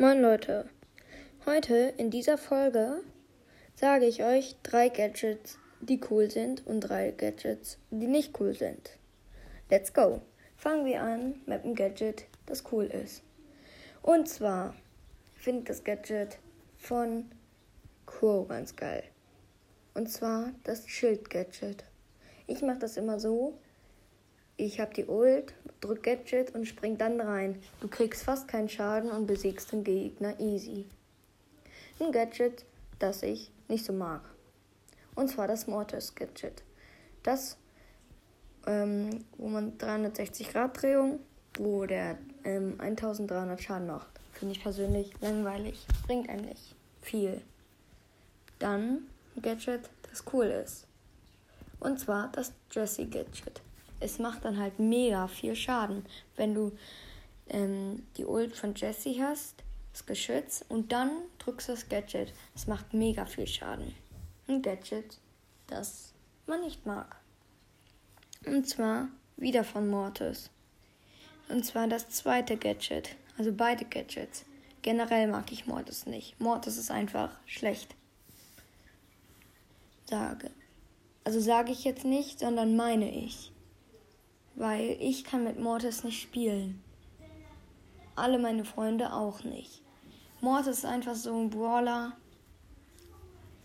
Moin 0.00 0.22
Leute, 0.22 0.66
heute 1.44 1.92
in 1.98 2.08
dieser 2.10 2.38
Folge 2.38 3.02
sage 3.74 4.06
ich 4.06 4.24
euch 4.24 4.56
drei 4.62 4.88
Gadgets, 4.88 5.58
die 5.82 6.00
cool 6.08 6.30
sind 6.30 6.66
und 6.66 6.80
drei 6.80 7.10
Gadgets, 7.10 7.76
die 7.90 8.06
nicht 8.06 8.40
cool 8.40 8.54
sind. 8.54 8.96
Let's 9.68 9.92
go! 9.92 10.22
Fangen 10.56 10.86
wir 10.86 11.02
an 11.02 11.42
mit 11.44 11.64
einem 11.64 11.74
Gadget, 11.74 12.24
das 12.46 12.64
cool 12.72 12.86
ist. 12.86 13.22
Und 14.00 14.26
zwar 14.26 14.74
finde 15.34 15.60
ich 15.60 15.66
das 15.66 15.84
Gadget 15.84 16.38
von 16.78 17.30
Quo 18.06 18.46
ganz 18.46 18.76
geil. 18.76 19.02
Und 19.92 20.10
zwar 20.10 20.54
das 20.64 20.88
Schild-Gadget. 20.88 21.84
Ich 22.46 22.62
mache 22.62 22.78
das 22.78 22.96
immer 22.96 23.20
so, 23.20 23.58
ich 24.60 24.78
habe 24.78 24.92
die 24.92 25.06
Ult, 25.06 25.54
drück 25.80 26.02
Gadget 26.02 26.54
und 26.54 26.66
spring 26.66 26.98
dann 26.98 27.20
rein. 27.20 27.60
Du 27.80 27.88
kriegst 27.88 28.22
fast 28.22 28.46
keinen 28.46 28.68
Schaden 28.68 29.10
und 29.10 29.26
besiegst 29.26 29.72
den 29.72 29.84
Gegner 29.84 30.38
easy. 30.38 30.84
Ein 31.98 32.12
Gadget, 32.12 32.64
das 32.98 33.22
ich 33.22 33.50
nicht 33.68 33.84
so 33.84 33.92
mag. 33.92 34.20
Und 35.14 35.28
zwar 35.28 35.48
das 35.48 35.66
Mortis 35.66 36.14
Gadget. 36.14 36.62
Das, 37.22 37.56
ähm, 38.66 39.24
wo 39.38 39.48
man 39.48 39.78
360 39.78 40.50
Grad 40.50 40.80
Drehung, 40.80 41.20
wo 41.58 41.86
der 41.86 42.18
ähm, 42.44 42.74
1300 42.78 43.60
Schaden 43.62 43.86
macht. 43.86 44.08
Finde 44.32 44.54
ich 44.54 44.62
persönlich 44.62 45.12
langweilig. 45.20 45.86
Bringt 46.06 46.28
einem 46.28 46.44
nicht 46.44 46.74
viel. 47.00 47.40
Dann 48.58 49.06
ein 49.36 49.42
Gadget, 49.42 49.88
das 50.10 50.22
cool 50.32 50.46
ist. 50.46 50.86
Und 51.80 51.98
zwar 51.98 52.30
das 52.32 52.52
Jesse 52.70 53.06
Gadget 53.06 53.62
es 54.00 54.18
macht 54.18 54.44
dann 54.44 54.58
halt 54.58 54.78
mega 54.78 55.28
viel 55.28 55.54
Schaden, 55.54 56.04
wenn 56.36 56.54
du 56.54 56.72
ähm, 57.48 58.06
die 58.16 58.24
Ult 58.24 58.56
von 58.56 58.74
Jesse 58.74 59.14
hast, 59.22 59.54
das 59.92 60.06
Geschütz, 60.06 60.64
und 60.68 60.90
dann 60.92 61.10
drückst 61.38 61.68
du 61.68 61.72
das 61.72 61.88
Gadget. 61.88 62.32
Es 62.54 62.66
macht 62.66 62.94
mega 62.94 63.26
viel 63.26 63.46
Schaden. 63.46 63.94
Ein 64.48 64.62
Gadget, 64.62 65.18
das 65.66 66.12
man 66.46 66.62
nicht 66.62 66.86
mag. 66.86 67.16
Und 68.46 68.68
zwar 68.68 69.08
wieder 69.36 69.64
von 69.64 69.88
Mortis. 69.88 70.50
Und 71.48 71.64
zwar 71.64 71.86
das 71.88 72.08
zweite 72.08 72.56
Gadget. 72.56 73.16
Also 73.36 73.52
beide 73.52 73.84
Gadgets. 73.84 74.44
Generell 74.82 75.28
mag 75.28 75.52
ich 75.52 75.66
Mortis 75.66 76.06
nicht. 76.06 76.40
Mortis 76.40 76.78
ist 76.78 76.90
einfach 76.90 77.30
schlecht. 77.44 77.94
Sage. 80.08 80.50
Also 81.24 81.38
sage 81.38 81.72
ich 81.72 81.84
jetzt 81.84 82.04
nicht, 82.04 82.38
sondern 82.38 82.76
meine 82.76 83.10
ich 83.10 83.52
weil 84.60 84.98
ich 85.00 85.24
kann 85.24 85.42
mit 85.42 85.58
Mortis 85.58 86.04
nicht 86.04 86.20
spielen. 86.20 86.82
Alle 88.14 88.38
meine 88.38 88.66
Freunde 88.66 89.14
auch 89.14 89.42
nicht. 89.42 89.80
Mortis 90.42 90.78
ist 90.78 90.84
einfach 90.84 91.14
so 91.14 91.34
ein 91.34 91.48
Brawler. 91.48 92.12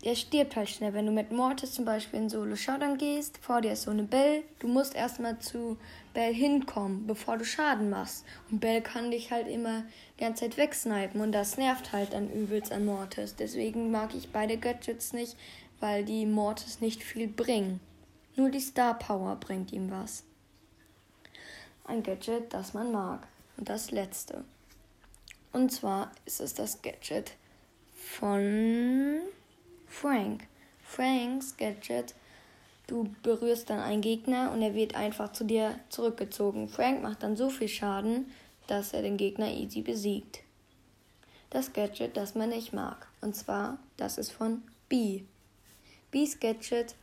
Der 0.04 0.14
stirbt 0.14 0.56
halt 0.56 0.70
schnell. 0.70 0.94
Wenn 0.94 1.04
du 1.04 1.12
mit 1.12 1.32
Mortis 1.32 1.74
zum 1.74 1.84
Beispiel 1.84 2.20
in 2.20 2.30
Solo 2.30 2.56
Showdown 2.56 2.96
gehst, 2.96 3.36
vor 3.42 3.60
dir 3.60 3.72
ist 3.72 3.82
so 3.82 3.90
eine 3.90 4.04
Bell, 4.04 4.42
du 4.58 4.68
musst 4.68 4.94
erstmal 4.94 5.38
zu 5.38 5.76
Bell 6.14 6.32
hinkommen, 6.32 7.06
bevor 7.06 7.36
du 7.36 7.44
Schaden 7.44 7.90
machst. 7.90 8.24
Und 8.50 8.60
Bell 8.60 8.80
kann 8.80 9.10
dich 9.10 9.30
halt 9.30 9.48
immer 9.48 9.82
die 10.16 10.24
ganze 10.24 10.44
Zeit 10.44 10.56
wegsnipen 10.56 11.20
und 11.20 11.32
das 11.32 11.58
nervt 11.58 11.92
halt 11.92 12.14
dann 12.14 12.32
übelst 12.32 12.72
an 12.72 12.86
Mortis. 12.86 13.36
Deswegen 13.36 13.90
mag 13.90 14.14
ich 14.14 14.30
beide 14.30 14.56
Gadgets 14.56 15.12
nicht, 15.12 15.36
weil 15.78 16.06
die 16.06 16.24
Mortis 16.24 16.80
nicht 16.80 17.02
viel 17.02 17.28
bringen. 17.28 17.80
Nur 18.34 18.48
die 18.48 18.60
Star 18.60 18.98
Power 18.98 19.36
bringt 19.36 19.74
ihm 19.74 19.90
was 19.90 20.24
ein 21.86 22.02
Gadget, 22.02 22.52
das 22.52 22.74
man 22.74 22.92
mag. 22.92 23.26
Und 23.56 23.68
das 23.68 23.90
letzte. 23.90 24.44
Und 25.52 25.72
zwar 25.72 26.10
ist 26.26 26.40
es 26.40 26.54
das 26.54 26.82
Gadget 26.82 27.32
von 27.94 29.20
Frank. 29.86 30.46
Franks 30.82 31.56
Gadget. 31.56 32.14
Du 32.86 33.08
berührst 33.22 33.70
dann 33.70 33.80
einen 33.80 34.02
Gegner 34.02 34.52
und 34.52 34.62
er 34.62 34.74
wird 34.74 34.94
einfach 34.94 35.32
zu 35.32 35.44
dir 35.44 35.78
zurückgezogen. 35.88 36.68
Frank 36.68 37.02
macht 37.02 37.22
dann 37.22 37.36
so 37.36 37.50
viel 37.50 37.68
Schaden, 37.68 38.30
dass 38.66 38.92
er 38.92 39.02
den 39.02 39.16
Gegner 39.16 39.50
easy 39.50 39.82
besiegt. 39.82 40.40
Das 41.50 41.72
Gadget, 41.72 42.16
das 42.16 42.34
man 42.34 42.50
nicht 42.50 42.72
mag. 42.72 43.08
Und 43.20 43.34
zwar, 43.34 43.78
das 43.96 44.18
ist 44.18 44.30
von 44.30 44.62
Bee. 44.88 45.24
Bees 46.10 46.38
Gadget, 46.38 46.94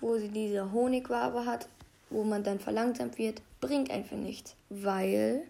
wo 0.00 0.16
sie 0.18 0.28
diese 0.28 0.72
Honigwabe 0.72 1.46
hat, 1.46 1.68
wo 2.12 2.24
man 2.24 2.44
dann 2.44 2.60
verlangsamt 2.60 3.18
wird, 3.18 3.42
bringt 3.60 3.90
einfach 3.90 4.16
nichts, 4.16 4.54
weil 4.68 5.42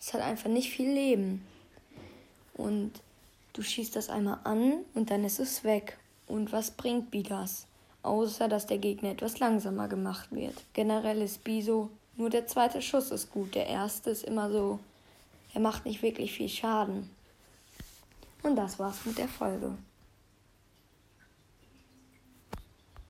es 0.00 0.12
hat 0.12 0.22
einfach 0.22 0.50
nicht 0.50 0.70
viel 0.70 0.90
Leben. 0.90 1.44
Und 2.54 2.92
du 3.52 3.62
schießt 3.62 3.96
das 3.96 4.08
einmal 4.08 4.38
an 4.44 4.84
und 4.94 5.10
dann 5.10 5.24
ist 5.24 5.40
es 5.40 5.64
weg. 5.64 5.98
Und 6.26 6.52
was 6.52 6.70
bringt 6.70 7.10
Bi 7.10 7.22
das? 7.22 7.66
Außer 8.02 8.48
dass 8.48 8.66
der 8.66 8.78
Gegner 8.78 9.10
etwas 9.10 9.38
langsamer 9.38 9.88
gemacht 9.88 10.30
wird. 10.30 10.54
Generell 10.74 11.22
ist 11.22 11.42
Bi 11.42 11.62
so, 11.62 11.90
nur 12.16 12.30
der 12.30 12.46
zweite 12.46 12.82
Schuss 12.82 13.10
ist 13.10 13.32
gut. 13.32 13.54
Der 13.54 13.66
erste 13.66 14.10
ist 14.10 14.24
immer 14.24 14.50
so, 14.50 14.78
er 15.52 15.60
macht 15.60 15.84
nicht 15.84 16.02
wirklich 16.02 16.32
viel 16.32 16.48
Schaden. 16.48 17.10
Und 18.42 18.56
das 18.56 18.78
war's 18.78 19.04
mit 19.04 19.18
der 19.18 19.28
Folge. 19.28 19.72